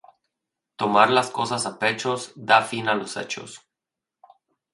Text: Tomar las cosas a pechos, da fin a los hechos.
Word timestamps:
Tomar 0.77 1.11
las 1.11 1.29
cosas 1.29 1.67
a 1.67 1.73
pechos, 1.81 2.25
da 2.49 2.59
fin 2.71 2.89
a 2.93 2.97
los 3.01 3.17
hechos. 3.19 3.61